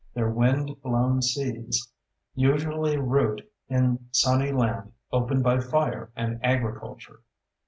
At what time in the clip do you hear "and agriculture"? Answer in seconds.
6.15-7.19